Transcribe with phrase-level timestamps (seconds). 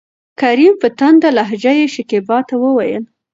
[0.41, 3.03] کريم: په تنده لهجه يې شکيبا ته وويل: